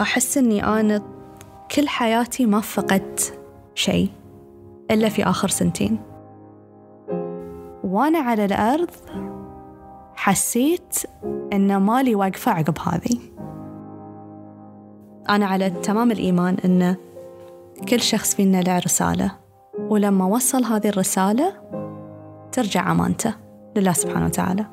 [0.00, 1.02] أحس أني أنا
[1.76, 3.38] كل حياتي ما فقدت
[3.74, 4.08] شيء
[4.90, 5.98] إلا في آخر سنتين.
[7.84, 8.90] وأنا على الأرض
[10.14, 10.98] حسيت
[11.52, 13.18] أن مالي واقفة عقب هذه.
[15.28, 16.96] أنا على تمام الإيمان أن
[17.88, 19.30] كل شخص فينا له رسالة
[19.78, 21.52] ولما وصل هذه الرسالة
[22.52, 23.34] ترجع أمانته
[23.76, 24.66] لله سبحانه وتعالى.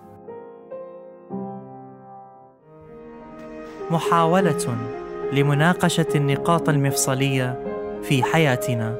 [3.92, 5.01] محاولة.
[5.32, 7.64] لمناقشة النقاط المفصلية
[8.04, 8.98] في حياتنا.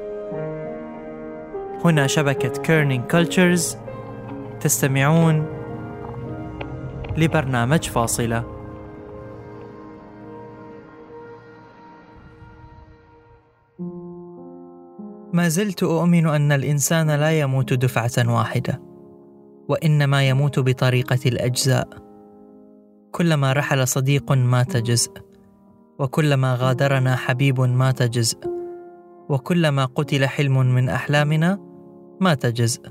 [1.84, 3.76] هنا شبكة Kerning Cultures
[4.60, 5.46] تستمعون
[7.16, 8.44] لبرنامج فاصلة.
[15.32, 18.82] ما زلت أؤمن أن الإنسان لا يموت دفعة واحدة،
[19.68, 21.88] وإنما يموت بطريقة الأجزاء.
[23.12, 25.31] كلما رحل صديق مات جزء
[25.98, 28.38] وكلما غادرنا حبيب مات جزء
[29.28, 31.58] وكلما قتل حلم من أحلامنا
[32.20, 32.82] مات جزء.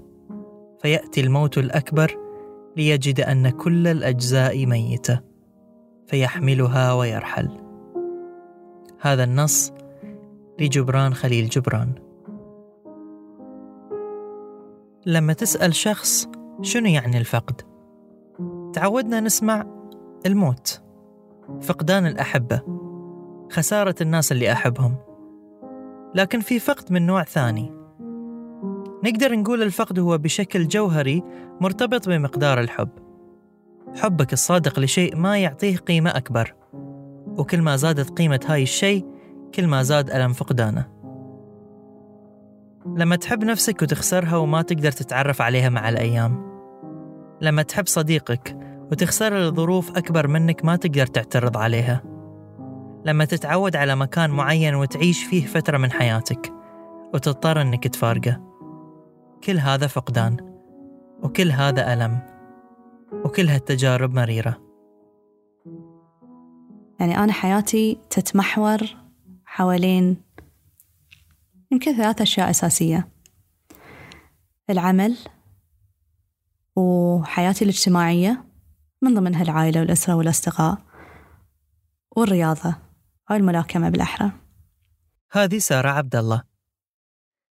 [0.81, 2.17] فيأتي الموت الأكبر
[2.77, 5.19] ليجد أن كل الأجزاء ميتة
[6.07, 7.49] فيحملها ويرحل.
[8.99, 9.71] هذا النص
[10.59, 11.93] لجبران خليل جبران.
[15.05, 16.27] لما تسأل شخص
[16.61, 17.61] شنو يعني الفقد
[18.73, 19.65] تعودنا نسمع
[20.25, 20.81] الموت
[21.61, 22.80] فقدان الأحبة.
[23.51, 24.95] خسارة الناس اللي أحبهم.
[26.15, 27.71] لكن في فقد من نوع ثاني.
[29.03, 31.23] نقدر نقول الفقد هو بشكل جوهري
[31.61, 32.89] مرتبط بمقدار الحب.
[33.95, 36.55] حبك الصادق لشيء ما يعطيه قيمة أكبر.
[37.37, 39.05] وكل ما زادت قيمة هاي الشيء
[39.55, 40.85] كل ما زاد ألم فقدانه.
[42.85, 46.51] لما تحب نفسك وتخسرها وما تقدر تتعرف عليها مع الأيام.
[47.41, 48.57] لما تحب صديقك
[48.91, 52.10] وتخسر لظروف أكبر منك ما تقدر تعترض عليها.
[53.05, 56.53] لما تتعود على مكان معين وتعيش فيه فترة من حياتك
[57.13, 58.51] وتضطر أنك تفارقه.
[59.43, 60.37] كل هذا فقدان
[61.23, 62.19] وكل هذا ألم
[63.25, 64.57] وكل هالتجارب مريرة.
[66.99, 68.79] يعني أنا حياتي تتمحور
[69.45, 70.21] حوالين
[71.71, 73.07] يمكن ثلاث أشياء أساسية.
[74.69, 75.17] العمل
[76.75, 78.45] وحياتي الاجتماعية
[79.01, 80.77] من ضمنها العائلة والأسرة والأصدقاء
[82.17, 82.90] والرياضة.
[83.31, 84.31] أو الملاكمة بالأحرى.
[85.31, 86.43] هذه سارة عبد الله.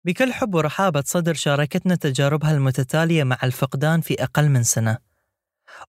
[0.05, 4.99] بكل حب ورحابة صدر شاركتنا تجاربها المتتالية مع الفقدان في أقل من سنة.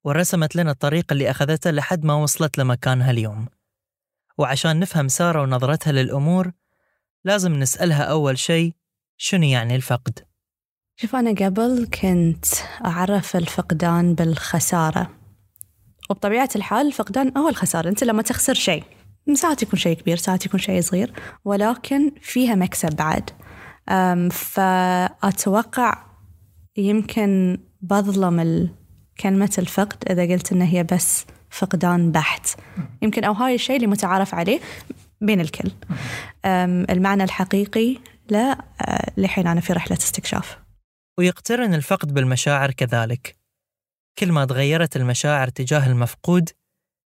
[0.03, 3.47] ورسمت لنا الطريق اللي أخذته لحد ما وصلت لمكانها اليوم.
[4.37, 6.51] وعشان نفهم سارة ونظرتها للأمور
[7.25, 8.73] لازم نسألها أول شيء
[9.17, 10.19] شنو يعني الفقد؟
[10.95, 12.45] شوف أنا قبل كنت
[12.85, 15.09] أعرف الفقدان بالخسارة.
[16.09, 18.83] وبطبيعة الحال الفقدان هو الخسارة أنت لما تخسر شيء.
[19.33, 21.13] ساعات يكون شيء كبير ساعات يكون شيء صغير
[21.45, 23.29] ولكن فيها مكسب بعد.
[24.31, 26.05] فأتوقع
[26.77, 28.69] يمكن بظلم
[29.19, 32.59] كلمة الفقد إذا قلت إن هي بس فقدان بحت.
[33.01, 34.59] يمكن أو هاي الشيء اللي متعارف عليه
[35.21, 35.71] بين الكل.
[36.89, 37.97] المعنى الحقيقي
[38.29, 38.51] لا
[38.81, 40.57] أه، لحين أنا في رحلة استكشاف.
[41.17, 43.35] ويقترن الفقد بالمشاعر كذلك.
[44.17, 46.49] كل ما تغيرت المشاعر تجاه المفقود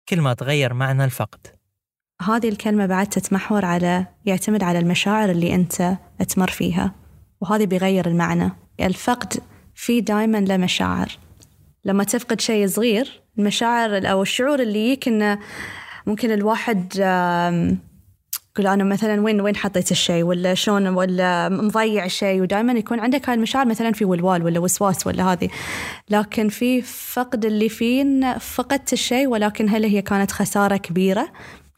[0.08, 1.46] كل ما تغير معنى الفقد.
[2.22, 5.96] هذه الكلمة بعد تتمحور على يعتمد على المشاعر اللي أنت
[6.28, 6.94] تمر فيها
[7.40, 8.50] وهذه بيغير المعنى.
[8.80, 9.32] الفقد
[9.74, 11.18] في دائما له مشاعر.
[11.84, 15.38] لما تفقد شيء صغير المشاعر أو الشعور اللي يجيك إنه
[16.06, 16.88] ممكن الواحد
[18.54, 23.28] تقول أنا مثلا وين وين حطيت الشيء؟ ولا شلون ولا مضيع الشيء ودائما يكون عندك
[23.28, 25.48] هاي المشاعر مثلا في ولوال ولا وسواس ولا هذه.
[26.10, 31.28] لكن في فقد اللي فيه فقدت الشيء ولكن هل هي كانت خسارة كبيرة؟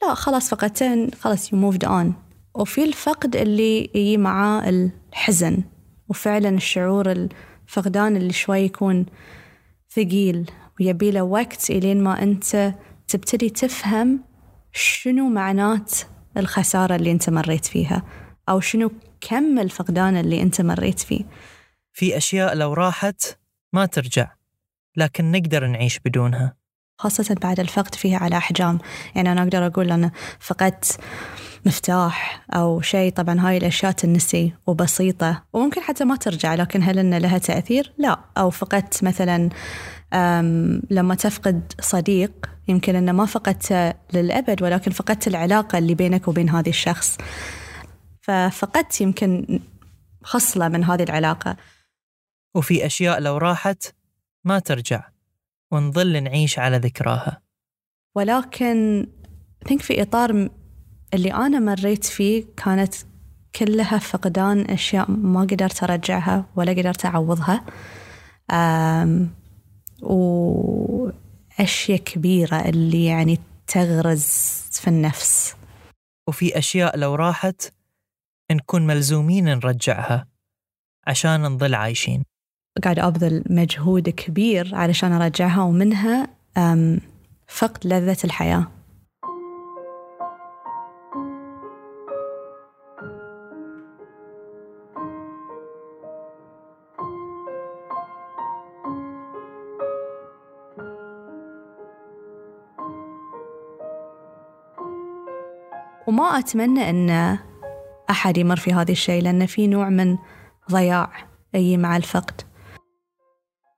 [0.09, 2.15] لا خلاص فقدتين خلاص you moved on
[2.55, 5.65] وفي الفقد اللي يجي معاه الحزن.
[6.09, 9.07] وفعلا الشعور الفقدان اللي شوي يكون
[9.91, 10.51] ثقيل.
[10.81, 12.75] ويبي له وقت إلين ما أنت
[13.09, 14.25] تبتدي تفهم
[14.73, 15.93] شنو معنات
[16.37, 18.03] الخسارة اللي أنت مريت فيها.
[18.49, 18.91] أو شنو
[19.21, 21.25] كم الفقدان اللي أنت مريت فيه.
[21.93, 23.39] في أشياء لو راحت
[23.73, 24.33] ما ترجع
[24.97, 26.64] لكن نقدر نعيش بدونها.
[26.99, 28.79] خاصة بعد الفقد فيها على أحجام.
[29.15, 30.11] يعني أنا أقدر أقول أنا
[30.41, 31.01] فقدت
[31.67, 33.13] مفتاح أو شيء.
[33.13, 38.21] طبعا هاي الأشياء تنسي وبسيطة وممكن حتى ما ترجع لكن هل أن لها تأثير؟ لا.
[38.39, 39.49] أو فقدت مثلا
[40.91, 46.69] لما تفقد صديق يمكن أنه ما فقدت للأبد ولكن فقدت العلاقة اللي بينك وبين هذا
[46.69, 47.19] الشخص.
[48.21, 49.61] ففقدت يمكن
[50.23, 51.57] خصلة من هذه العلاقة.
[52.55, 53.95] وفي أشياء لو راحت
[54.45, 55.14] ما ترجع.
[55.73, 57.43] ونظل نعيش على ذكراها.
[58.17, 59.07] ولكن
[59.69, 60.49] think في إطار
[61.15, 62.95] اللي أنا مريت فيه كانت
[63.55, 67.65] كلها فقدان أشياء ما قدرت أرجعها ولا قدرت أعوضها.
[70.03, 74.27] وأشياء كبيرة اللي يعني تغرز
[74.73, 75.57] في النفس.
[76.29, 77.73] وفي أشياء لو راحت
[78.53, 80.29] نكون ملزومين نرجعها
[81.07, 82.25] عشان نظل عايشين.
[82.83, 86.29] قاعد أبذل مجهود كبير علشان أرجعها ومنها
[87.49, 88.67] فقد لذة الحياة.
[106.07, 107.39] وما أتمنى أن
[108.11, 110.17] أحد يمر في هذا الشيء لأن في نوع من
[110.71, 111.11] ضياع
[111.55, 112.41] أي مع الفقد.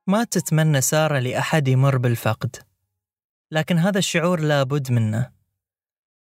[0.07, 2.55] ما تتمنى سارة لأحد يمر بالفقد.
[3.51, 5.31] لكن هذا الشعور لابد منه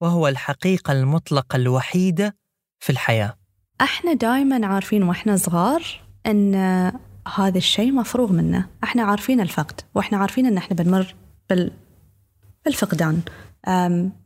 [0.01, 2.37] وهو الحقيقة المطلقة الوحيدة
[2.79, 3.39] في الحياة.
[3.81, 5.83] إحنا دائما عارفين وإحنا صغار
[6.27, 6.55] إن
[7.35, 8.71] هذا الشيء مفروغ منه.
[8.85, 11.15] إحنا عارفين الفقد وإحنا عارفين إن إحنا بنمر
[11.51, 11.73] بال...
[12.65, 13.23] بالفقدان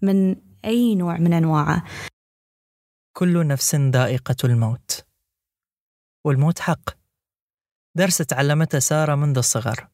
[0.03, 1.85] من أي نوع من أنواعه.
[3.13, 5.05] كل نفس ذائقة الموت
[6.25, 7.00] والموت حق.
[7.95, 9.89] درس تعلمته سارة منذ الصغر.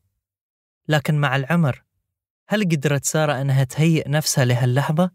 [0.89, 1.83] لكن مع العمر
[2.49, 5.11] هل قدرت سارة أنها تهيئ نفسها لهاللحظة؟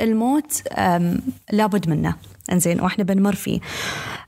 [0.00, 0.62] الموت
[1.52, 2.16] لابد منه.
[2.52, 3.60] إنزين وإحنا بنمر فيه.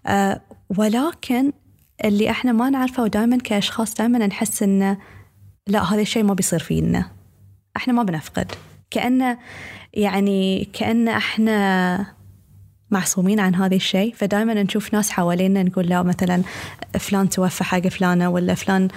[0.06, 0.40] أه
[0.78, 1.52] ولكن
[2.04, 4.98] اللي إحنا ما نعرفه ودائما كأشخاص دائما نحس إنه
[5.66, 7.10] لا هذا الشيء ما بيصير فينا.
[7.76, 8.52] إحنا ما بنفقد.
[8.90, 9.38] كأنه
[9.92, 12.14] يعني كأن إحنا
[12.90, 16.42] معصومين عن هذا الشيء فدائما نشوف ناس حوالينا نقول لا مثلا
[16.98, 18.88] فلان توفى حق فلانة ولا فلان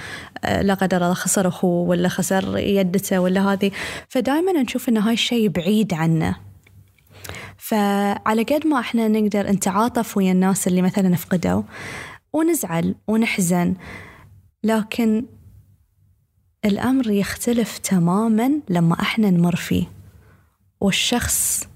[0.44, 3.72] آه، لا قدر الله خسر أخوه ولا خسر يدته ولا هذه.
[4.10, 6.36] فدائما نشوف أن هاي الشيء بعيد عنا
[7.58, 11.64] فعلى قد ما إحنا نقدر نتعاطف ويا الناس اللي مثلا فقدوا
[12.34, 13.74] ونزعل ونحزن
[14.64, 15.26] لكن
[16.66, 19.86] الأمر يختلف تماما لما إحنا نمر فيه.
[20.82, 21.68] والشخص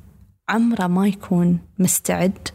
[0.49, 2.47] عمره ما يكون مستعد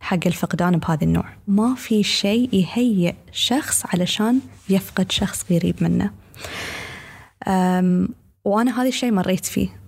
[0.00, 1.36] حق الفقدان بهذا النوع.
[1.48, 6.10] ما في شيء يهيئ شخص علشان يفقد شخص قريب منه.
[8.44, 9.80] وأنا هذا الشيء مريت فيه.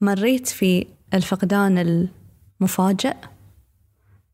[0.00, 1.78] مريت في الفقدان
[2.60, 3.16] المفاجئ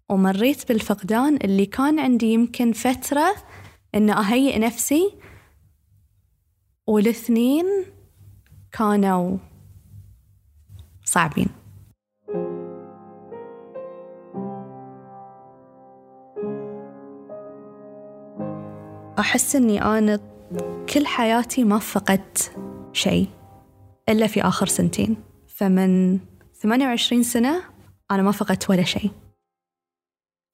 [0.09, 3.35] ومريت بالفقدان اللي كان عندي يمكن فترة
[3.95, 5.15] إن أهيئ نفسي
[6.87, 7.67] والاثنين
[8.73, 9.39] كانوا
[11.05, 11.49] صعبين.
[19.19, 20.21] أحس إني أنا
[20.95, 22.57] كل حياتي ما فقدت
[22.93, 23.29] شيء
[24.09, 25.17] إلا في آخر سنتين.
[25.47, 26.19] فمن
[26.63, 27.63] 28 سنة
[28.11, 29.11] أنا ما فقدت ولا شيء.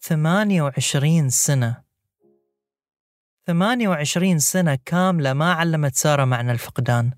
[0.00, 1.84] 28 سنة.
[3.46, 7.12] 28 سنة كاملة ما علمت سارة معنى الفقدان.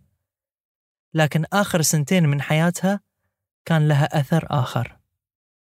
[1.14, 3.00] لكن آخر سنتين من حياتها
[3.64, 4.96] كان لها أثر آخر.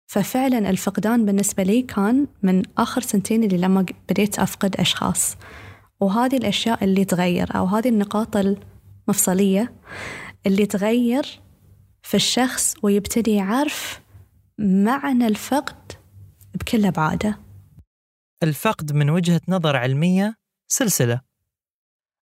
[0.07, 5.37] ففعلا الفقدان بالنسبة لي كان من آخر سنتين اللي لما بديت أفقد أشخاص.
[5.99, 9.75] وهذه الأشياء اللي تغير أو هذه النقاط المفصلية
[10.45, 11.41] اللي تغير
[12.03, 14.01] في الشخص ويبتدي يعرف
[14.59, 15.91] معنى الفقد
[16.55, 17.39] بكل أبعاده.
[18.43, 20.35] الفقد من وجهة نظر علمية
[20.67, 21.21] سلسلة.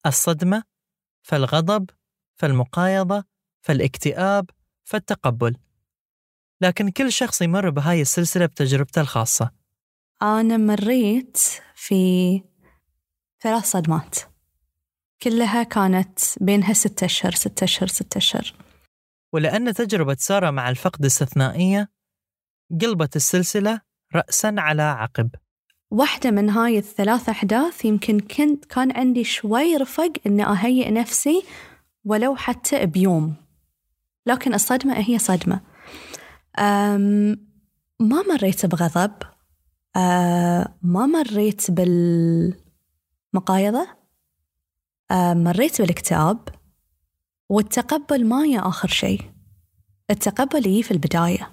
[0.06, 0.62] الصدمة
[1.22, 1.90] فالغضب
[2.36, 3.24] فالمقايضة
[3.60, 4.50] فالاكتئاب
[4.84, 5.56] فالتقبل.
[6.60, 9.50] لكن كل شخص يمر بهاي السلسلة بتجربته الخاصة.
[10.22, 11.38] أنا مريت
[11.74, 12.42] في
[13.42, 14.18] ثلاث صدمات.
[15.22, 18.54] كلها كانت بينها ستة أشهر ستة أشهر ستة أشهر.
[19.32, 21.88] ولأن تجربة سارة مع الفقد استثنائية
[22.80, 23.80] قلبت السلسلة
[24.14, 25.30] رأسا على عقب.
[25.90, 31.42] واحدة من هاي الثلاث أحداث يمكن كنت كان عندي شوي رفق إني أهيئ نفسي
[32.04, 33.34] ولو حتى بيوم.
[34.26, 35.60] لكن الصدمة هي صدمة.
[38.00, 39.12] ما مريت بغضب.
[40.82, 41.70] ما مريت
[43.32, 43.88] بالمقايضة
[45.12, 46.48] مريت بالاكتئاب
[47.48, 49.20] والتقبل ما هي آخر شيء.
[50.10, 51.50] التقبل يجي في البداية.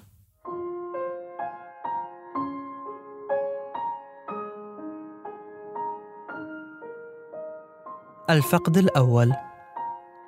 [8.30, 9.34] الفقد الأول.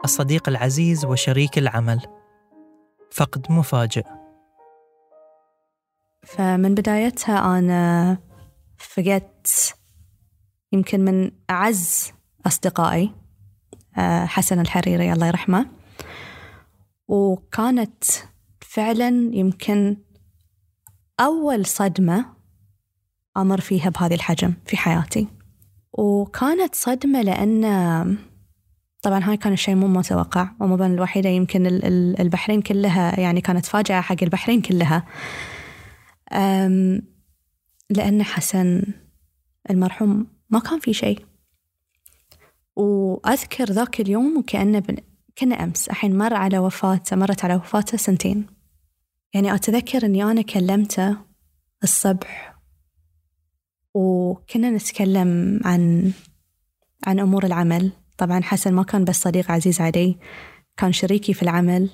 [0.05, 2.00] الصديق العزيز وشريك العمل.
[3.11, 4.07] فقد مفاجئ.
[6.23, 8.19] فمن بدايتها أنا
[8.78, 9.78] فقدت
[10.73, 12.13] يمكن من أعز
[12.47, 13.13] أصدقائي
[13.99, 15.67] آه، حسن الحريري الله يرحمه.
[17.09, 18.05] وكانت
[18.61, 19.97] فعلا يمكن
[21.21, 22.27] أول صدمة
[23.37, 25.29] أمر فيها بهذه الحجم في حياتي.
[25.93, 28.19] وكانت صدمة لأن
[29.03, 31.67] طبعا هاي كان الشيء مو متوقع ومو الوحيدة يمكن
[32.21, 35.07] البحرين كلها يعني كانت فاجعة حق البحرين كلها.
[37.91, 38.83] لأن حسن
[39.71, 41.25] المرحوم ما كان في شيء.
[42.76, 44.97] وأذكر ذاك اليوم وكأنه بن...
[45.38, 48.47] كنا أمس الحين مر على وفاته مرت على وفاته سنتين.
[49.35, 51.17] يعني أتذكر أني أنا كلمته
[51.83, 52.59] الصبح
[53.95, 56.12] وكنا نتكلم عن
[57.07, 57.93] عن أمور العمل.
[58.19, 60.19] طبعا حسن ما كان بس صديق عزيز علي
[60.76, 61.90] كان شريكي في العمل.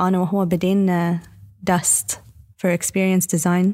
[0.00, 1.20] أنا وهو بدينا
[1.62, 2.22] داست
[2.58, 3.68] for experience design.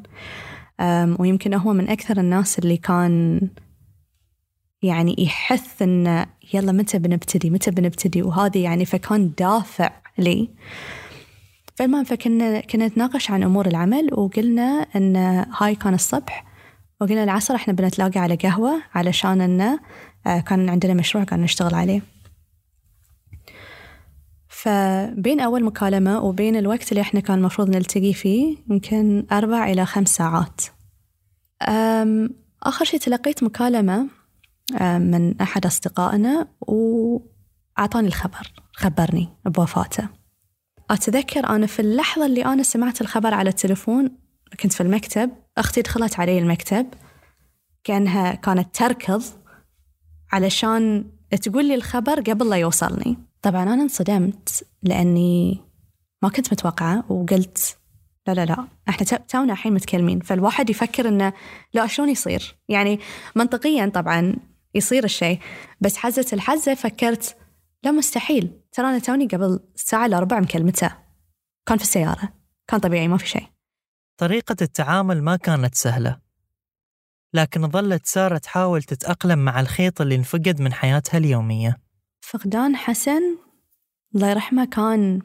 [1.21, 3.41] ويمكن هو من أكثر الناس اللي كان
[4.83, 10.49] يعني يحث إن يلا متى بنبتدي متى بنبتدي؟ وهذه يعني فكان دافع لي.
[11.77, 15.17] فالمهم فكنا كنا نتناقش عن أمور العمل وقلنا إن
[15.59, 16.45] هاي كان الصبح.
[17.01, 19.81] وقلنا العصر إحنا بنتلاقى على قهوة علشان إنه
[20.27, 22.03] آه، كان عندنا مشروع كان نشتغل عليه.
[24.49, 30.09] فبين أول مكالمة وبين الوقت اللي إحنا كان المفروض نلتقي فيه يمكن أربع إلى خمس
[30.09, 30.61] ساعات.
[32.63, 34.22] آخر شيء تلقيت مكالمة
[34.81, 40.09] من أحد أصدقائنا وأعطاني الخبر خبرني بوفاته.
[40.91, 44.11] أتذكر أنا في اللحظة اللي أنا سمعت الخبر على التلفون
[44.61, 46.87] كنت في المكتب أختي دخلت علي المكتب
[47.85, 49.23] كأنها كانت تركض
[50.33, 51.05] علشان
[51.43, 53.19] تقول لي الخبر قبل لا يوصلني.
[53.43, 55.61] طبعا أنا انصدمت لأني
[56.23, 57.77] ما كنت متوقعة وقلت
[58.27, 60.21] لا لا لا إحنا تونا الحين متكلمين.
[60.21, 61.33] فالواحد يفكر إنه
[61.75, 63.01] لا شلون يصير؟ يعني
[63.37, 64.37] منطقيا طبعا
[64.75, 65.39] يصير الشيء.
[65.81, 67.37] بس حزة الحزة فكرت
[67.83, 68.61] لا مستحيل.
[68.73, 70.97] ترى أنا توني قبل ساعة إلا ربع مكلمته
[71.67, 72.33] كان في السيارة.
[72.67, 73.47] كان طبيعي ما في شيء.
[74.17, 76.19] طريقة التعامل ما كانت سهلة.
[77.35, 81.79] لكن ظلت سارة تحاول تتأقلم مع الخيط اللي انفقد من حياتها اليومية.
[82.21, 83.23] فقدان حسن
[84.15, 85.23] الله يرحمه كان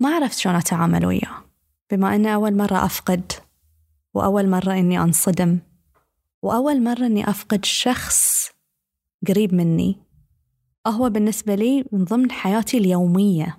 [0.00, 1.44] ما عرفت شلون أتعامل وياه.
[1.90, 3.32] بما أنه أول مرة أفقد
[4.14, 5.58] وأول مرة إني أنصدم
[6.42, 8.50] وأول مرة إني أفقد شخص
[9.28, 9.98] قريب مني.
[10.86, 13.58] هو بالنسبة لي من ضمن حياتي اليومية.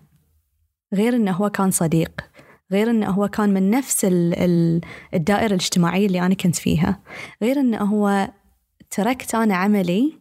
[0.93, 2.21] غير إنه هو كان صديق
[2.71, 4.07] غير إنه هو كان من نفس
[5.13, 7.01] الدائرة الاجتماعية اللي أنا كنت فيها.
[7.41, 8.31] غير إنه هو
[8.89, 10.13] تركت أنا عملي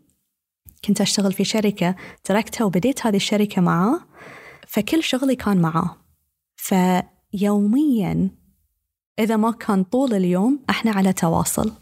[0.85, 4.01] كنت أشتغل في شركة تركتها وبديت هذه الشركة معاه
[4.67, 5.97] فكل شغلي كان معاه.
[6.57, 8.31] فيوميا
[9.19, 11.73] إذا ما كان طول اليوم إحنا على تواصل.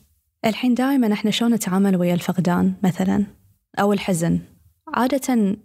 [0.44, 3.26] الحين دائما إحنا شلون نتعامل ويا الفقدان مثلا؟
[3.78, 4.40] أو الحزن.
[4.94, 5.56] عادة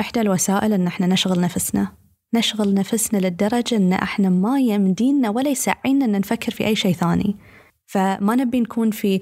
[0.00, 1.92] إحدى الوسائل إن إحنا نشغل نفسنا.
[2.34, 7.36] نشغل نفسنا للدرجة إن إحنا ما يمدينا ولا يسعينا إن نفكر في أي شيء ثاني.
[7.86, 9.20] فما نبي نكون في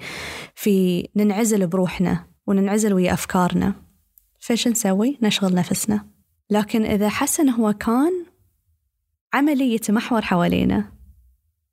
[0.55, 3.75] في ننعزل بروحنا وننعزل ويا أفكارنا.
[4.41, 6.07] فإيش نسوي؟ نشغل نفسنا.
[6.51, 8.13] لكن إذا حسن هو كان
[9.33, 10.93] عملي يتمحور حوالينا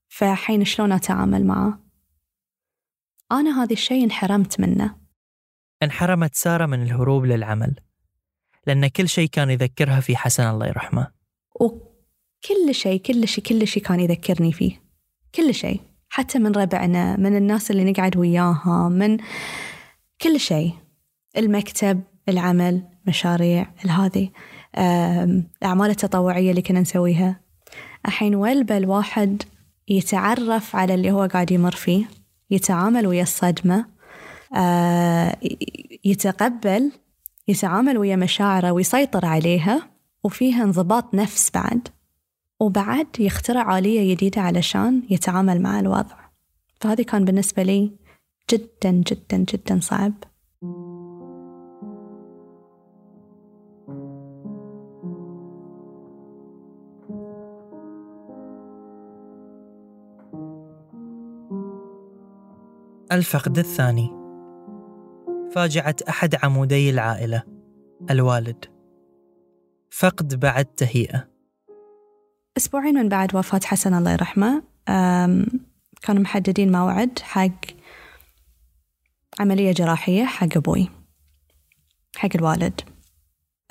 [0.10, 1.80] فحين شلون أتعامل معه؟
[3.32, 5.03] أنا هذا الشيء انحرمت منه.
[5.84, 7.76] انحرمت سارة من الهروب للعمل
[8.68, 11.08] لأن كل شيء كان يذكرها في حسن الله يرحمه.
[11.62, 14.82] وكل شيء كل شيء كل شيء كان يذكرني فيه.
[15.36, 19.18] كل شيء حتى من ربعنا من الناس اللي نقعد وياها من
[20.22, 20.74] كل شيء.
[21.38, 24.30] المكتب العمل مشاريع هذه
[25.62, 27.40] الأعمال التطوعية اللي كنا نسويها.
[28.06, 29.44] الحين ويلبى الواحد
[29.88, 32.06] يتعرف على اللي هو قاعد يمر فيه
[32.50, 33.93] يتعامل ويا الصدمة
[36.06, 36.92] يتقبل
[37.48, 39.90] يتعامل ويا مشاعره ويسيطر عليها
[40.24, 41.88] وفيها انضباط نفس بعد
[42.60, 46.16] وبعد يخترع آلية جديدة علشان يتعامل مع الوضع.
[46.82, 47.92] فهذه كان بالنسبة لي
[48.52, 50.14] جدا جدا جدا صعب.
[63.12, 64.23] الفقد الثاني.
[65.54, 67.44] فاجعة أحد عمودي العائلة
[68.12, 68.66] الوالد.
[69.92, 71.28] فقد بعد تهيئة.
[72.58, 74.64] أسبوعين من بعد وفاة حسن الله يرحمه
[76.02, 77.66] كانوا محددين موعد حق
[79.40, 80.90] عملية جراحية حق أبوي
[82.16, 82.82] حق الوالد.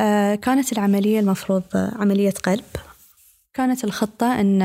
[0.00, 2.64] أه، كانت العملية المفروض عملية قلب.
[3.54, 4.62] كانت الخطة أن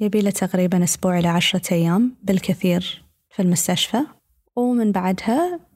[0.00, 4.00] يبي له تقريبا أسبوع إلى عشرة أيام بالكثير في المستشفى
[4.56, 5.69] ومن بعدها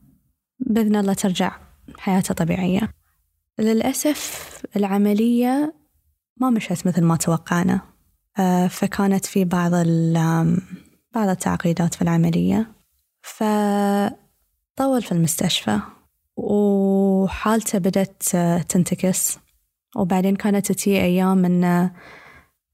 [0.67, 1.57] بإذن الله ترجع
[1.99, 2.91] حياتها طبيعية.
[3.59, 5.75] للأسف العملية
[6.37, 7.81] ما مشت مثل ما توقعنا.
[8.39, 9.71] آه، فكانت في بعض
[11.15, 12.73] بعض التعقيدات في العملية.
[13.23, 15.81] فطول في المستشفى
[16.37, 18.23] وحالته بدأت
[18.69, 19.39] تنتكس.
[19.97, 21.93] وبعدين كانت تتي أيام إنه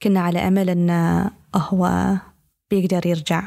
[0.03, 2.15] كنا على أمل إنه هو
[2.71, 3.43] بيقدر يرجع.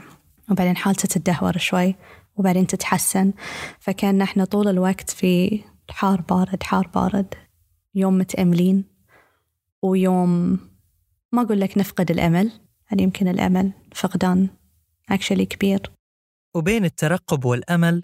[0.51, 1.95] وبعدين حالته تدهور شوي.
[2.35, 3.33] وبعدين تتحسن.
[3.79, 7.35] فكان إحنا طول الوقت في حار بارد حار بارد.
[7.95, 8.85] يوم متأملين
[9.81, 10.59] ويوم
[11.31, 12.51] ما أقول لك نفقد الأمل
[12.91, 14.49] يعني يمكن الأمل فقدان
[15.09, 15.91] اكشلي كبير.
[16.55, 18.03] وبين الترقب والأمل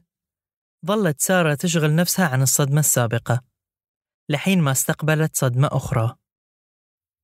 [0.85, 3.41] ظلت سارة تشغل نفسها عن الصدمة السابقة
[4.29, 6.15] لحين ما استقبلت صدمة أخرى.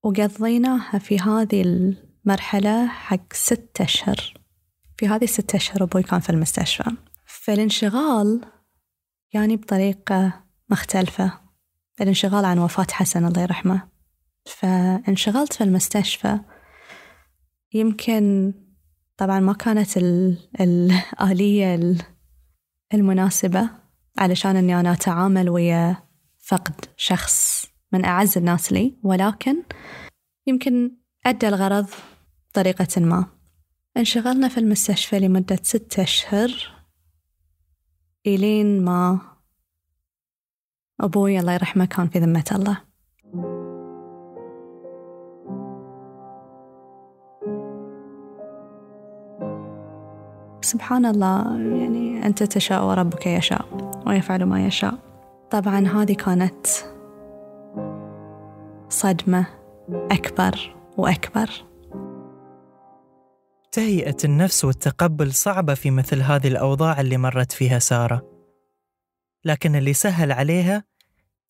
[0.03, 4.44] وقضيناها في هذه المرحلة حق ستة أشهر.
[4.97, 6.91] في هذه الستة أشهر أبوي كان في المستشفى.
[7.25, 8.41] فالانشغال
[9.33, 11.39] يعني بطريقة مختلفة.
[12.01, 13.87] الانشغال عن وفاة حسن الله يرحمه.
[14.45, 16.39] فانشغلت في المستشفى.
[17.73, 18.53] يمكن
[19.17, 19.97] طبعا ما كانت
[20.61, 21.95] الآلية
[22.93, 23.69] المناسبة
[24.17, 25.97] علشان أني أنا أتعامل ويا
[26.47, 28.97] فقد شخص من أعز الناس لي.
[29.03, 29.63] ولكن
[30.47, 30.91] يمكن
[31.25, 31.89] أدى الغرض
[32.49, 33.34] بطريقة ما.
[33.97, 36.49] انشغلنا في المستشفى لمدة ستة أشهر.
[38.27, 39.19] إلين ما
[41.01, 42.77] أبوي الله يرحمه كان في ذمة الله.
[50.61, 53.65] سبحان الله يعني أنت تشاء وربك يشاء
[54.07, 54.93] ويفعل ما يشاء.
[55.51, 56.67] طبعا هذه كانت
[58.89, 59.45] صدمة
[59.89, 61.49] أكبر وأكبر.
[63.75, 68.31] تهيئة النفس والتقبل صعبة في مثل هذه الأوضاع اللي مرت فيها سارة.
[69.45, 70.83] لكن اللي سهل عليها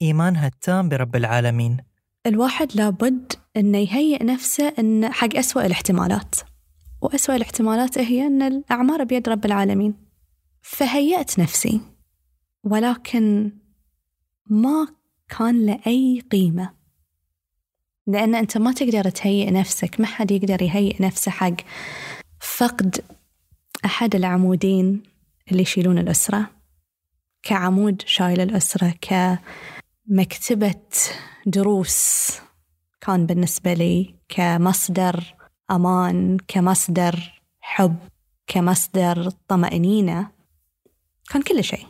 [0.02, 1.78] إيمانها التام برب العالمين.
[2.26, 6.36] الواحد لابد أنه يهيئ نفسه إن حق أسوأ الاحتمالات.
[7.02, 9.94] وأسوأ الاحتمالات هي أن الأعمار بيد رب العالمين.
[10.62, 11.82] فهيأت نفسي.
[12.64, 13.52] ولكن
[14.50, 14.88] ما
[15.38, 16.74] كان له أي قيمة.
[18.08, 21.56] لأن أنت ما تقدر تهيئ نفسك ما حد يقدر يهيئ نفسه حق
[22.58, 23.06] فقد
[23.86, 25.04] أحد العمودين
[25.52, 26.50] اللي يشيلون الأسرة
[27.44, 30.82] كعمود شايل الأسرة كمكتبة
[31.46, 32.32] دروس
[33.02, 35.36] كان بالنسبة لي كمصدر
[35.72, 37.96] أمان كمصدر حب
[38.48, 40.28] كمصدر طمأنينة
[41.30, 41.86] كان كل شيء.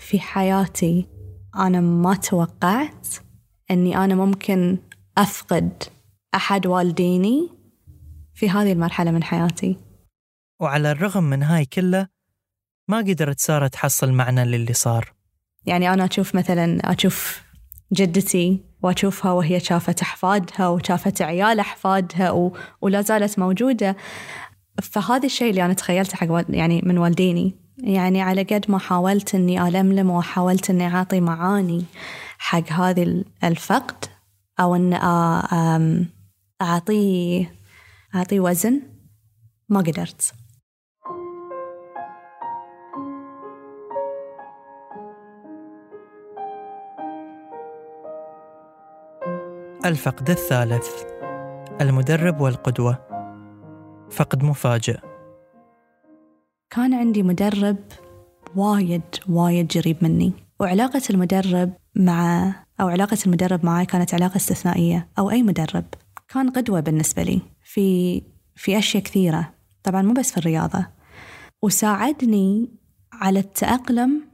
[0.00, 1.06] في حياتي
[1.56, 3.08] أنا ما توقعت
[3.70, 4.78] أني أنا ممكن
[5.18, 5.82] أفقد
[6.34, 7.57] أحد والديني
[8.38, 9.76] في هذه المرحلة من حياتي.
[10.60, 12.08] وعلى الرغم من هاي كله
[12.88, 15.12] ما قدرت سارة تحصل معنى للي صار.
[15.66, 17.42] يعني أنا أشوف مثلا أشوف
[17.92, 22.56] جدتي وأشوفها وهي شافت أحفادها وشافت عيال أحفادها و...
[22.80, 23.96] ولا زالت موجودة.
[24.82, 27.54] فهذا الشيء اللي أنا تخيلته حق يعني من والديني.
[27.78, 31.84] يعني على قد ما حاولت إني ألملم وحاولت إني أعطي معاني
[32.38, 34.04] حق هذه الفقد
[34.60, 34.94] أو إن
[36.62, 37.57] أعطيه
[38.14, 38.82] أعطيه وزن.
[39.68, 40.34] ما قدرت.
[49.84, 50.88] الفقد الثالث.
[51.80, 52.98] المدرب والقدوة.
[54.10, 54.98] فقد مفاجئ.
[56.70, 57.76] كان عندي مدرب
[58.56, 60.32] وايد وايد قريب مني.
[60.60, 65.84] وعلاقة المدرب مع أو علاقة المدرب معي كانت علاقة استثنائية أو أي مدرب
[66.28, 67.57] كان قدوة بالنسبة لي.
[67.68, 68.22] في
[68.54, 69.54] في أشياء كثيرة.
[69.82, 70.86] طبعا مو بس في الرياضة.
[71.62, 72.70] وساعدني
[73.12, 74.28] على التأقلم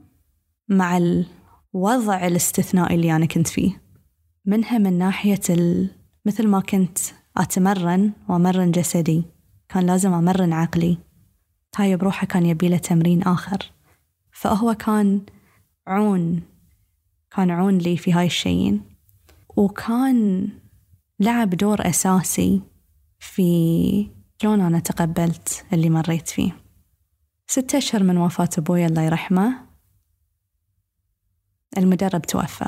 [0.69, 3.81] مع الوضع الاستثنائي اللي أنا كنت فيه.
[4.45, 5.39] منها من ناحية.
[6.25, 6.97] مثل ما كنت
[7.37, 9.23] أتمرن وأمرن جسدي
[9.69, 10.97] كان لازم أمرن عقلي.
[11.77, 13.71] هاي بروحه كان يبي تمرين آخر.
[14.31, 15.21] فهو كان
[15.87, 16.41] عون
[17.35, 18.81] كان عون لي في هاي الشيئين.
[19.57, 20.49] وكان
[21.19, 22.74] لعب دور أساسي
[23.25, 24.07] في
[24.41, 26.51] شلون أنا تقبلت اللي مريت فيه.
[27.47, 29.65] ستة أشهر من وفاة أبوي الله يرحمه.
[31.77, 32.65] المدرب توفى.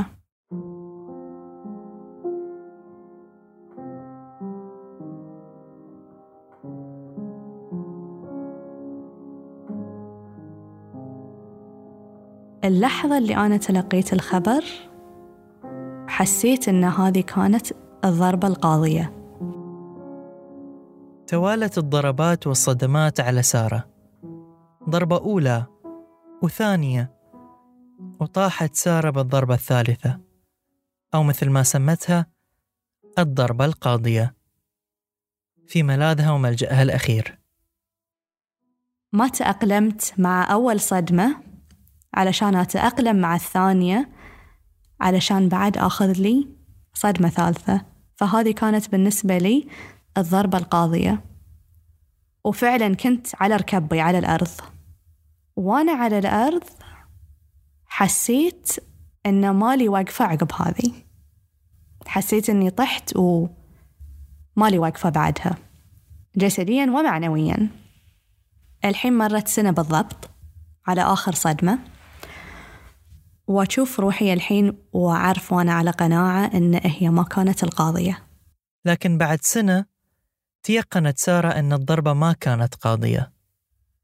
[12.64, 14.64] اللحظة اللي أنا تلقيت الخبر
[16.08, 17.68] حسيت أن هذه كانت
[18.06, 19.17] الضربة القاضية.
[21.28, 23.90] توالت الضربات والصدمات على سارة.
[24.90, 25.66] ضربة أولى
[26.44, 27.14] وثانية
[28.20, 30.20] وطاحت سارة بالضربة الثالثة
[31.14, 32.26] أو مثل ما سمتها
[33.20, 34.36] الضربة القاضية.
[35.68, 37.40] في ملاذها وملجأها الأخير.
[39.14, 41.44] ما تأقلمت مع أول صدمة؟
[42.14, 44.10] علشان أتأقلم مع الثانية
[45.02, 46.48] علشان بعد آخذ لي
[46.94, 47.86] صدمة ثالثة.
[48.16, 49.68] فهذه كانت بالنسبة لي
[50.18, 51.24] الضربة القاضية.
[52.44, 54.52] وفعلا كنت على ركبي على الأرض.
[55.56, 56.64] وأنا على الأرض
[57.86, 58.72] حسيت
[59.26, 60.94] إن مالي واقفة عقب هذه.
[62.06, 65.58] حسيت إني طحت ومالي واقفة بعدها.
[66.36, 67.70] جسديا ومعنويا.
[68.86, 70.30] الحين مرت سنة بالضبط
[70.88, 71.80] على آخر صدمة.
[73.48, 78.24] وأشوف روحي الحين وأعرف وأنا على قناعة إن هي ما كانت القاضية.
[78.86, 79.86] لكن بعد سنة
[80.68, 83.32] تيقنت سارة أن الضربة ما كانت قاضية.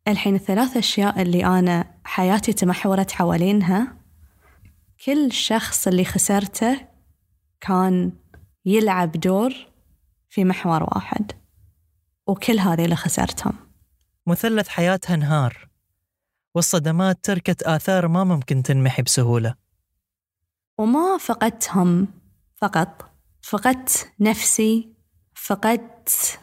[0.07, 3.97] الحين الثلاث أشياء اللي أنا حياتي تمحورت حوالينها
[5.05, 6.87] كل شخص اللي خسرته
[7.61, 8.11] كان
[8.65, 9.53] يلعب دور
[10.29, 11.31] في محور واحد
[12.27, 13.53] وكل هذه اللي خسرتهم.
[14.27, 15.69] مثلث حياتها انهار
[16.55, 19.55] والصدمات تركت آثار ما ممكن تنمحي بسهولة.
[20.77, 22.07] وما فقدتهم
[22.55, 24.93] فقط فقدت نفسي
[25.35, 26.39] فقدت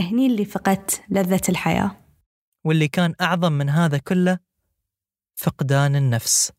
[0.00, 1.96] هني اللي فقدت لذة الحياة.
[2.64, 4.38] واللي كان أعظم من هذا كله
[5.36, 6.52] فقدان النفس.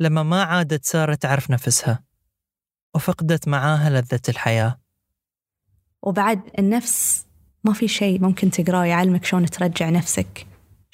[0.00, 2.04] لما ما عادت سارة تعرف نفسها
[2.94, 4.80] وفقدت معاها لذة الحياة.
[6.02, 7.26] وبعد النفس
[7.64, 10.46] ما في شيء ممكن تقراه يعلمك شلون ترجع نفسك.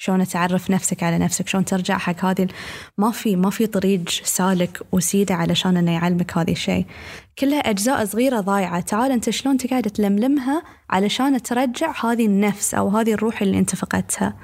[0.03, 2.47] شلون تعرف نفسك على نفسك شلون ترجع حق هذه
[2.97, 6.85] ما في ما في طريق سالك وسيدة علشان إنه يعلمك هذا الشيء.
[7.39, 8.81] كلها أجزاء صغيرة ضايعة.
[8.81, 14.37] تعال أنت شلون تقعد تلملمها علشان ترجع هذه النفس أو هذه الروح اللي أنت فقدتها.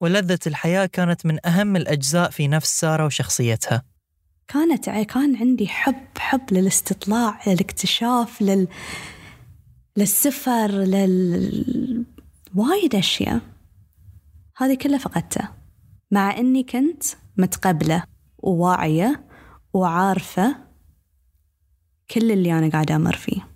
[0.00, 3.82] ولذة الحياة كانت من أهم الأجزاء في نفس سارة وشخصيتها.
[4.48, 8.68] كانت كان عندي حب حب للاستطلاع للاكتشاف لل
[9.96, 12.04] للسفر لل
[12.54, 13.40] وايد أشياء.
[14.60, 15.48] هذه كلها فقدته
[16.10, 17.02] مع أني كنت
[17.36, 18.02] متقبلة
[18.38, 19.24] وواعية
[19.72, 20.56] وعارفة
[22.10, 23.50] كل اللي أنا قاعدة أمر فيه.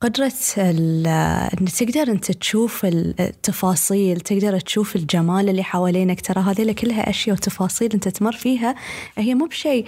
[0.00, 7.36] قدرة أن تقدر أنت تشوف التفاصيل تقدر تشوف الجمال اللي حوالينك ترى هذه كلها أشياء
[7.36, 8.74] وتفاصيل أنت تمر فيها
[9.16, 9.86] هي مو بشيء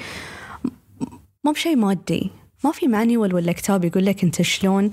[1.45, 2.31] مو بشيء مادي.
[2.65, 4.91] ما في مانيوال ولا كتاب يقول لك أنت شلون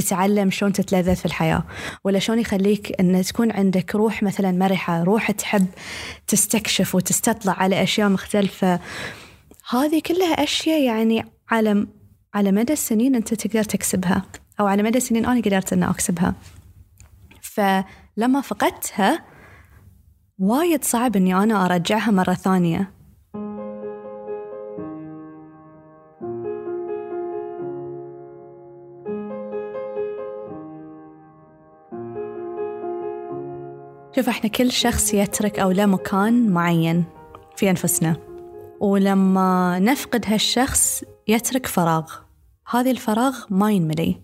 [0.00, 1.64] تتعلم شلون تتلذذ في الحياة
[2.04, 5.66] ولا شلون يخليك إن تكون عندك روح مثلا مرحة روح تحب
[6.26, 8.80] تستكشف وتستطلع على أشياء مختلفة.
[9.70, 11.86] هذه كلها أشياء يعني على
[12.34, 14.22] على مدى السنين أنت تقدر تكسبها
[14.60, 16.34] أو على مدى السنين أنا قدرت ان أكسبها.
[17.42, 19.24] فلما فقدتها
[20.38, 22.97] وايد صعب إني أنا أرجعها مرة ثانية.
[34.18, 37.04] شوف إحنا كل شخص يترك أو له مكان معين
[37.56, 38.16] في أنفسنا.
[38.80, 42.12] ولما نفقد هالشخص يترك فراغ.
[42.70, 44.22] هذه الفراغ ما ينملي.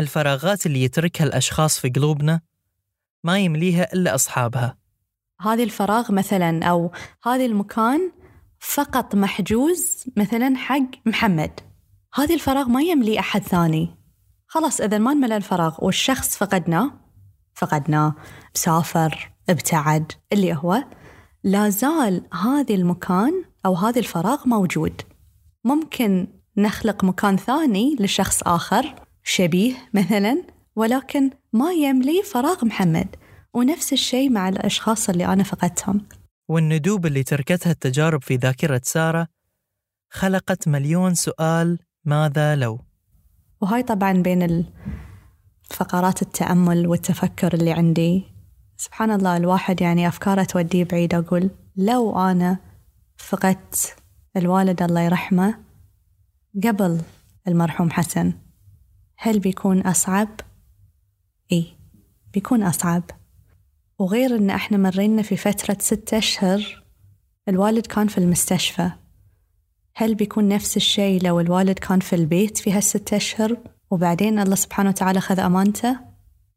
[0.00, 2.40] الفراغات اللي يتركها الأشخاص في قلوبنا
[3.24, 4.76] ما يمليها إلا أصحابها.
[5.40, 6.92] هذه الفراغ مثلا أو
[7.24, 8.12] هذا المكان
[8.60, 11.60] فقط محجوز مثلا حق محمد.
[12.14, 13.96] هذه الفراغ ما يملي أحد ثاني.
[14.46, 17.07] خلاص إذا ما انملى الفراغ والشخص فقدناه
[17.58, 18.14] فقدناه
[18.54, 20.84] سافر ابتعد اللي هو
[21.44, 25.02] لا زال هذا المكان أو هذا الفراغ موجود.
[25.64, 30.42] ممكن نخلق مكان ثاني لشخص آخر شبيه مثلا
[30.76, 33.16] ولكن ما يملي فراغ محمد
[33.54, 36.00] ونفس الشيء مع الأشخاص اللي أنا فقدتهم.
[36.48, 39.28] والندوب اللي تركتها التجارب في ذاكرة سارة
[40.10, 42.80] خلقت مليون سؤال ماذا لو؟
[43.60, 44.42] وهاي طبعا بين
[45.70, 48.24] فقرات التأمل والتفكر اللي عندي.
[48.76, 51.14] سبحان الله الواحد يعني أفكاره توديه بعيد.
[51.14, 52.58] أقول لو أنا
[53.16, 53.96] فقدت
[54.36, 55.58] الوالد الله يرحمه
[56.64, 57.00] قبل
[57.48, 58.32] المرحوم حسن
[59.16, 60.28] هل بيكون أصعب؟
[61.52, 61.64] إيه
[62.34, 63.02] بيكون أصعب.
[63.98, 66.82] وغير إن إحنا مرينا في فترة ستة أشهر
[67.48, 68.90] الوالد كان في المستشفى.
[69.94, 73.56] هل بيكون نفس الشيء لو الوالد كان في البيت في هالست أشهر؟
[73.90, 76.00] وبعدين الله سبحانه وتعالى خذ أمانته.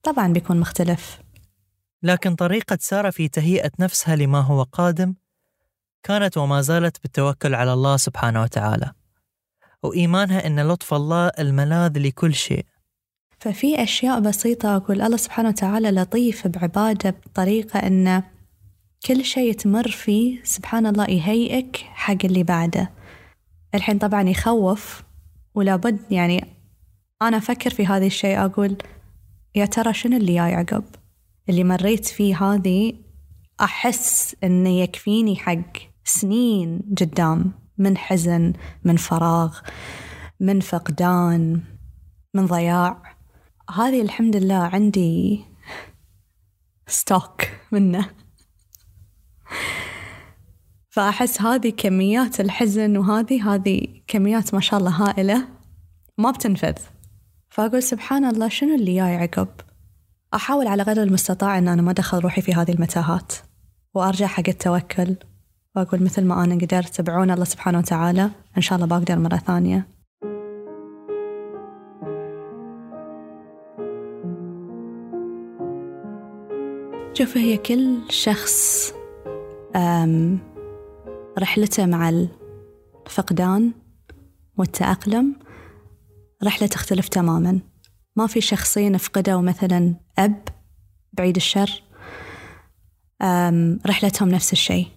[0.03, 1.19] طبعا بيكون مختلف.
[2.03, 5.15] لكن طريقة سارة في تهيئة نفسها لما هو قادم
[6.03, 8.91] كانت وما زالت بالتوكل على الله سبحانه وتعالى.
[9.83, 12.65] وإيمانها أن لطف الله الملاذ لكل شيء.
[13.39, 18.23] ففي أشياء بسيطة أقول الله سبحانه وتعالى لطيف بعبادة بطريقة أن
[19.07, 22.91] كل شيء تمر فيه سبحان الله يهيئك حق اللي بعده.
[23.75, 25.03] الحين طبعا يخوف
[25.55, 26.60] ولابد يعني
[27.21, 28.77] أنا أفكر في هذا الشيء أقول
[29.55, 30.83] يا ترى شنو اللي جاي عقب
[31.49, 32.93] اللي مريت فيه هذه
[33.61, 38.53] أحس إنه يكفيني حق سنين قدام من حزن
[38.83, 39.59] من فراغ
[40.39, 41.61] من فقدان
[42.33, 43.17] من ضياع.
[43.75, 45.45] هذه الحمد لله عندي
[46.87, 48.09] ستوك منه.
[50.89, 55.47] فأحس هذه كميات الحزن وهذه هذه كميات ما شاء الله هائلة
[56.17, 56.75] ما بتنفذ.
[57.51, 59.47] فأقول سبحان الله شنو اللي جاي عقب؟
[60.33, 63.33] أحاول على قدر المستطاع أن أنا ما أدخل روحي في هذه المتاهات
[63.93, 65.15] وأرجع حق التوكل
[65.75, 69.87] وأقول مثل ما أنا قدرت بعون الله سبحانه وتعالى إن شاء الله بقدر مرة ثانية.
[77.13, 78.93] شوف هي كل شخص
[81.39, 82.09] رحلته مع
[83.07, 83.71] الفقدان
[84.57, 85.35] والتأقلم
[86.43, 87.59] رحلة تختلف تماما.
[88.15, 90.47] ما في شخصين فقدوا مثلا أب
[91.13, 91.83] بعيد الشر.
[93.85, 94.87] رحلتهم نفس الشيء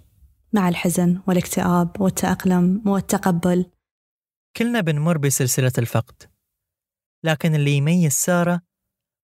[0.52, 3.70] مع الحزن والاكتئاب والتأقلم والتقبل.
[4.56, 6.22] كلنا بنمر بسلسلة الفقد
[7.24, 8.60] لكن اللي يميز سارة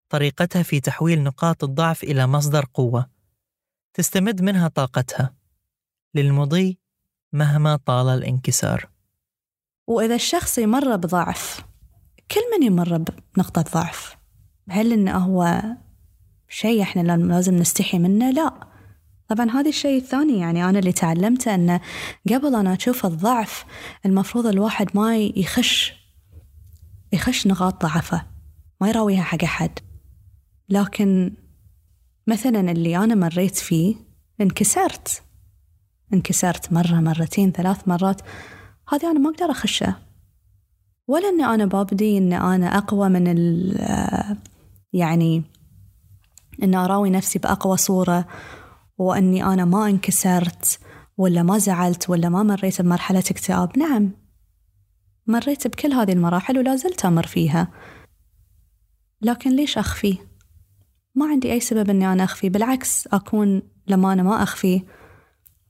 [0.08, 3.10] طريقتها في تحويل نقاط الضعف إلى مصدر قوة
[3.94, 5.34] تستمد منها طاقتها.
[6.14, 6.78] للمضي
[7.32, 8.90] مهما طال الانكسار.
[9.86, 11.69] وإذا الشخص يمر بضعف
[12.32, 13.04] كل من يمر
[13.36, 14.16] بنقطة ضعف.
[14.68, 15.62] هل إنه هو
[16.48, 18.70] شيء إحنا لازم نستحي منه؟ لا.
[19.28, 21.80] طبعا هذا الشيء الثاني يعني أنا اللي تعلمته أنه
[22.28, 23.64] قبل أنا أشوف الضعف
[24.06, 25.92] المفروض الواحد ما يخش
[27.12, 28.26] يخش نقاط ضعفه
[28.80, 29.78] ما يراويها حق أحد.
[30.68, 31.32] لكن
[32.26, 33.96] مثلا اللي أنا مريت فيه
[34.40, 35.22] انكسرت.
[36.12, 38.22] انكسرت مرة مرتين ثلاث مرات.
[38.88, 40.09] هذه أنا ما أقدر أخشه.
[41.10, 43.26] ولا أن أنا بابدي أن أنا أقوى من
[44.92, 45.42] يعني
[46.62, 48.26] أن أراوي نفسي بأقوى صورة
[48.98, 50.78] وأني أنا ما انكسرت
[51.18, 53.78] ولا ما زعلت ولا ما مريت بمرحلة اكتئاب.
[53.78, 54.10] نعم.
[55.26, 57.68] مريت بكل هذه المراحل ولا زلت أمر فيها.
[59.22, 60.18] لكن ليش أخفي؟
[61.14, 62.48] ما عندي أي سبب أني أنا أخفي.
[62.48, 64.82] بالعكس أكون لما أنا ما أخفي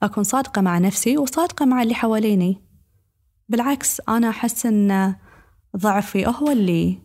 [0.02, 2.62] أكون صادقة مع نفسي وصادقة مع اللي حواليني.
[3.48, 5.14] بالعكس أنا أحس أن
[5.76, 6.98] ضعفي هو اللي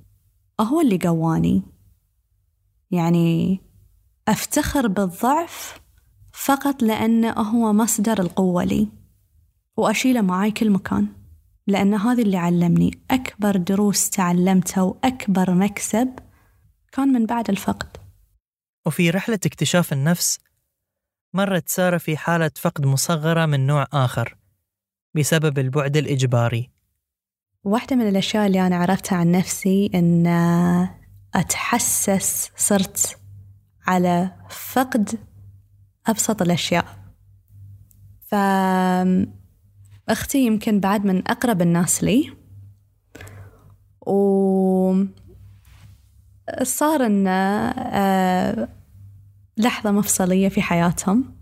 [0.61, 1.63] هو اللي قواني.
[2.91, 3.61] يعني
[4.27, 5.79] أفتخر بالضعف
[6.33, 8.87] فقط لأنه هو مصدر القوة لي
[9.77, 11.07] وأشيله معاي كل مكان
[11.67, 12.91] لأن هذا اللي علمني.
[13.11, 16.19] أكبر دروس تعلمتها وأكبر مكسب
[16.91, 17.97] كان من بعد الفقد.
[18.85, 20.39] وفي رحلة اكتشاف النفس
[21.33, 24.37] مرت سارة في حالة فقد مصغرة من نوع آخر
[25.15, 26.74] بسبب البعد الإجباري.
[27.65, 30.27] واحدة من الأشياء اللي أنا عرفتها عن نفسي أن
[31.35, 33.17] أتحسس صرت
[33.87, 35.19] على فقد
[36.07, 36.85] أبسط الأشياء.
[38.27, 39.25] فأختي
[40.45, 42.33] يمكن بعد من أقرب الناس لي.
[44.07, 45.03] و
[46.63, 48.69] صار إن آه،
[49.57, 51.35] لحظة مفصلية في حياتهم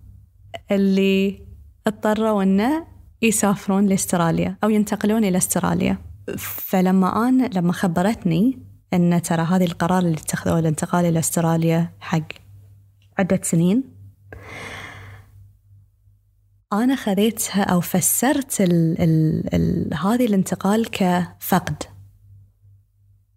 [0.72, 1.48] اللي
[1.88, 2.88] اضطروا إنه
[3.22, 6.13] يسافرون لأستراليا أو ينتقلون إلى أستراليا.
[6.38, 8.60] فلما أنا لما خبرتني
[8.94, 12.28] إن ترى هذه القرار اللي اتخذوه الانتقال إلى أستراليا حق
[13.18, 13.84] عدة سنين
[16.74, 21.84] أنا خذيتها أو فسرت ال ال ال هذه الانتقال كفقد.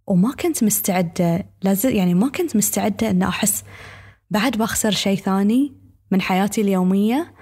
[0.07, 3.65] وما كنت مستعدة لازل يعني ما كنت مستعدة أن أحس
[4.31, 5.75] بعد بخسر شيء ثاني
[6.11, 7.35] من حياتي اليومية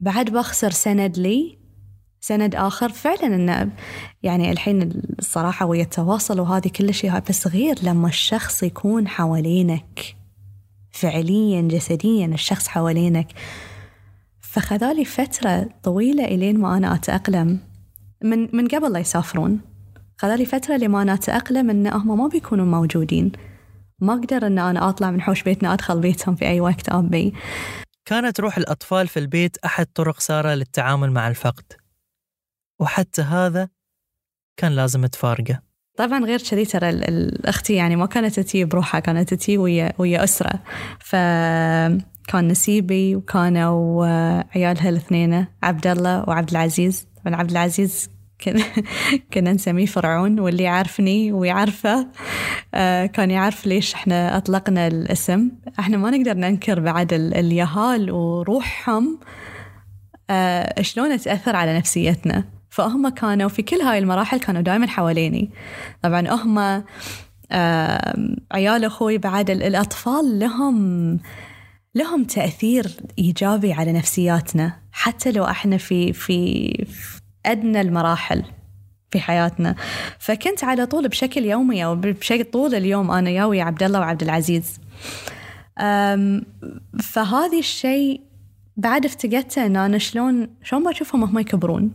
[0.00, 1.58] بعد بخسر سند لي
[2.26, 3.72] سند آخر فعلا أنه
[4.22, 10.16] يعني الحين الصراحة ويا التواصل وهذه كل شيء بس غير لما الشخص يكون حوالينك
[10.90, 13.26] فعليا جسديا الشخص حوالينك.
[14.40, 17.58] فخذالي فترة طويلة إلين ما أنا أتأقلم.
[18.22, 19.60] من من قبل لا يسافرون.
[20.18, 23.32] خذالي فترة لما أنا أتأقلم إن هم ما بيكونوا موجودين.
[24.00, 27.34] ما أقدر إن أنا أطلع من حوش بيتنا أدخل بيتهم في أي وقت أبي.
[28.04, 31.83] كانت روح الأطفال في البيت أحد طرق سارة للتعامل مع الفقد.
[32.80, 33.68] وحتى هذا
[34.56, 35.60] كان لازم تفارقه.
[35.96, 36.90] طبعا غير كذي ترى
[37.44, 40.62] أختي يعني ما كانت تتي بروحها كانت تتي ويا ويا أسرة.
[41.00, 41.16] ف
[42.28, 44.06] كان نسيبي وكانوا
[44.56, 48.10] عيالها الاثنين عبد الله وعبد العزيز طبعا عبد العزيز
[49.32, 52.06] كنا نسميه فرعون واللي يعرفني ويعرفه
[52.74, 55.50] آه، كان يعرف ليش إحنا أطلقنا الاسم.
[55.78, 59.20] إحنا ما نقدر ننكر بعد اليهال وروحهم.
[60.30, 62.44] آه، شلون تأثر على نفسيتنا.
[62.74, 65.50] فهم كانوا في كل هاي المراحل كانوا دائما حواليني.
[66.02, 66.58] طبعا هم
[68.52, 71.18] عيال أخوي بعد الأطفال لهم
[71.94, 72.86] لهم تأثير
[73.18, 78.44] إيجابي على نفسياتنا حتى لو إحنا في في, في أدنى المراحل
[79.10, 79.74] في حياتنا.
[80.18, 84.80] فكنت على طول بشكل يومي أو بشكل طول اليوم أنا ياوي عبد الله وعبد العزيز.
[87.02, 88.20] فهذا الشيء
[88.76, 91.90] بعد افتقدته إن أنا شلون شلون بشوفهم هم يكبرون.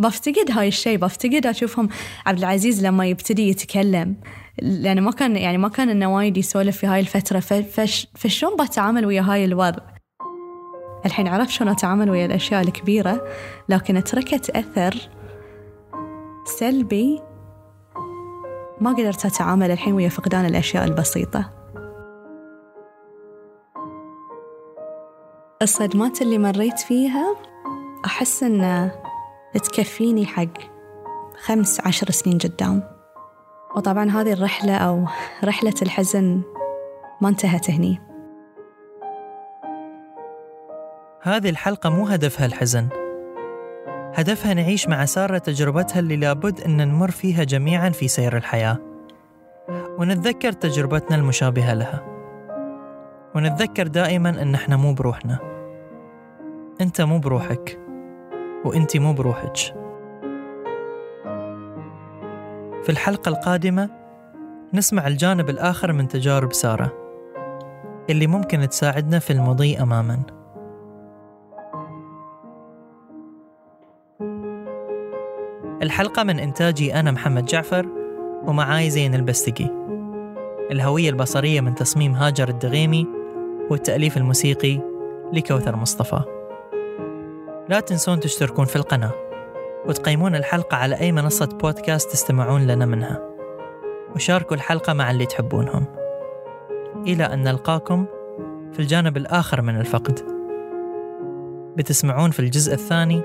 [0.00, 1.88] بفتقد هاي الشيء بفتقد أشوفهم
[2.26, 4.16] عبد العزيز لما يبتدي يتكلم
[4.62, 7.40] لأن ما كان يعني ما كان إنه وايد يسولف في هاي الفترة.
[7.40, 9.82] فش فشلون بتعامل ويا هاي الوضع؟
[11.06, 13.24] الحين عرفت شلون أتعامل ويا الأشياء الكبيرة
[13.68, 14.94] لكن تركت أثر
[16.44, 17.20] سلبي.
[18.80, 21.50] ما قدرت أتعامل الحين ويا فقدان الأشياء البسيطة.
[25.62, 27.36] الصدمات اللي مريت فيها
[28.04, 28.90] أحس إن
[29.58, 30.58] تكفيني حق
[31.44, 32.82] خمس عشر سنين قدام.
[33.76, 35.06] وطبعا هذه الرحلة أو
[35.44, 36.42] رحلة الحزن
[37.20, 38.00] ما انتهت هني.
[41.22, 42.88] هذه الحلقة مو هدفها الحزن.
[44.14, 48.78] هدفها نعيش مع سارة تجربتها اللي لابد أن نمر فيها جميعا في سير الحياة.
[49.98, 52.06] ونتذكر تجربتنا المشابهة لها.
[53.34, 55.38] ونتذكر دائما أن إحنا مو بروحنا.
[56.80, 57.79] أنت مو بروحك.
[58.64, 59.56] وأنت مو بروحك.
[62.82, 63.90] في الحلقة القادمة
[64.74, 66.92] نسمع الجانب الآخر من تجارب سارة
[68.10, 70.22] اللي ممكن تساعدنا في المضي أماما.
[75.82, 77.86] الحلقة من إنتاجي أنا محمد جعفر
[78.46, 79.70] ومعاي زين البستقي.
[80.70, 83.06] الهوية البصرية من تصميم هاجر الدغيمي
[83.70, 84.80] والتأليف الموسيقي
[85.32, 86.39] لكوثر مصطفى.
[87.70, 89.12] لا تنسون تشتركون في القناة
[89.86, 93.20] وتقيمون الحلقة على أي منصة بودكاست تستمعون لنا منها.
[94.14, 95.84] وشاركوا الحلقة مع اللي تحبونهم.
[97.06, 98.06] إلى أن نلقاكم
[98.72, 100.18] في الجانب الآخر من الفقد.
[101.76, 103.22] بتسمعون في الجزء الثاني.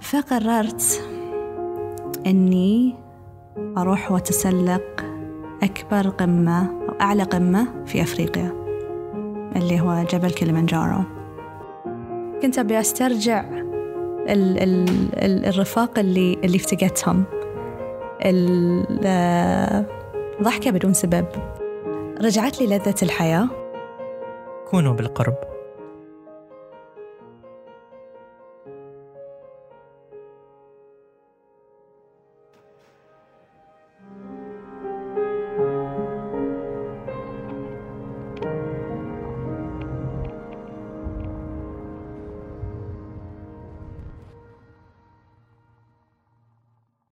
[0.00, 1.08] فقررت
[2.26, 2.96] أني
[3.78, 5.04] أروح وأتسلق
[5.62, 8.52] أكبر قمة أو أعلى قمة في أفريقيا
[9.56, 11.13] اللي هو جبل كليمنجارو.
[12.44, 13.44] كنت أبي أسترجع
[14.28, 17.24] ال ال ال الرفاق اللي اللي افتقدتهم.
[20.40, 21.26] الضحكة بدون سبب.
[22.20, 23.48] رجعت لي لذة الحياة.
[24.70, 25.53] كونوا بالقرب.